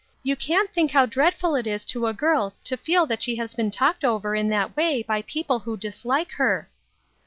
[0.23, 3.53] You can't think how dreadful it is to a girl to feel that she is
[3.53, 6.67] been talked over in that way by people who dislike her."